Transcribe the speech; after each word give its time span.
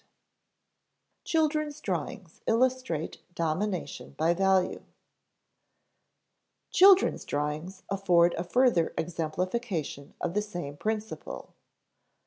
[Sidenote: 0.01 1.25
Children's 1.25 1.79
drawings 1.79 2.41
illustrate 2.47 3.19
domination 3.35 4.15
by 4.17 4.33
value] 4.33 4.81
Children's 6.71 7.23
drawings 7.23 7.83
afford 7.87 8.33
a 8.33 8.43
further 8.43 8.95
exemplification 8.97 10.15
of 10.19 10.33
the 10.33 10.41
same 10.41 10.75
principle. 10.75 11.53